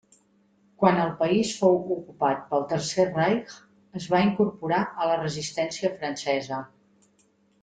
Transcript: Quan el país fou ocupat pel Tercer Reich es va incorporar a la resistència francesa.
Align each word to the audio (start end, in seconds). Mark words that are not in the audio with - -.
Quan 0.83 0.95
el 1.01 1.09
país 1.17 1.51
fou 1.59 1.77
ocupat 1.97 2.41
pel 2.53 2.65
Tercer 2.71 3.05
Reich 3.11 3.53
es 4.01 4.09
va 4.15 4.23
incorporar 4.29 4.81
a 4.97 5.11
la 5.11 5.19
resistència 5.21 5.93
francesa. 6.01 6.65